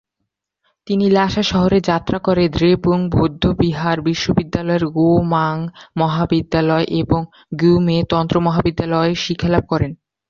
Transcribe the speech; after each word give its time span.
তিনি 0.87 1.05
লাসা 1.09 1.43
শহরে 1.43 1.79
যাত্রা 1.81 2.17
করে 2.19 2.43
দ্রেপুং 2.49 2.97
বৌদ্ধবিহার 3.09 3.97
বিশ্ববিদ্যালয়ের 4.01 4.83
গোমাং 4.89 5.55
মহাবিদ্যালয় 5.97 6.85
এবং 7.01 7.21
গ্যুমে 7.55 7.97
তন্ত্র 8.09 8.35
মহাবিদ্যালয়ে 8.39 9.13
শিক্ষালাভ 9.25 9.63
করেন। 9.69 9.91